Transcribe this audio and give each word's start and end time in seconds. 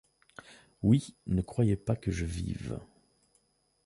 Oui, 0.81 1.15
ne 1.27 1.43
croyez 1.43 1.75
pas 1.75 1.95
que 1.95 2.09
je 2.09 2.25
vive. 2.25 2.79